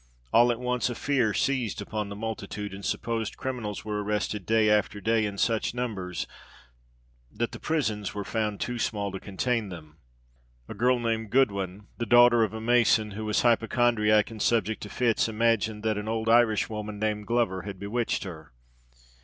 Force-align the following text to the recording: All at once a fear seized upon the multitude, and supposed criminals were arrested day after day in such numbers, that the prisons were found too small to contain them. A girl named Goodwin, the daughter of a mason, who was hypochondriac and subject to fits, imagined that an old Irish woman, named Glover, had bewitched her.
All 0.33 0.51
at 0.51 0.59
once 0.59 0.89
a 0.89 0.95
fear 0.95 1.31
seized 1.31 1.79
upon 1.79 2.09
the 2.09 2.15
multitude, 2.15 2.73
and 2.73 2.83
supposed 2.83 3.37
criminals 3.37 3.85
were 3.85 4.03
arrested 4.03 4.47
day 4.47 4.67
after 4.67 4.99
day 4.99 5.27
in 5.27 5.37
such 5.37 5.75
numbers, 5.75 6.25
that 7.31 7.51
the 7.51 7.59
prisons 7.59 8.15
were 8.15 8.23
found 8.23 8.59
too 8.59 8.79
small 8.79 9.11
to 9.11 9.19
contain 9.19 9.69
them. 9.69 9.99
A 10.67 10.73
girl 10.73 10.97
named 10.97 11.29
Goodwin, 11.29 11.85
the 11.99 12.07
daughter 12.07 12.41
of 12.43 12.51
a 12.55 12.59
mason, 12.59 13.11
who 13.11 13.25
was 13.25 13.43
hypochondriac 13.43 14.31
and 14.31 14.41
subject 14.41 14.81
to 14.81 14.89
fits, 14.89 15.29
imagined 15.29 15.83
that 15.83 15.99
an 15.99 16.07
old 16.07 16.29
Irish 16.29 16.67
woman, 16.67 16.97
named 16.97 17.27
Glover, 17.27 17.61
had 17.61 17.77
bewitched 17.79 18.23
her. 18.23 18.53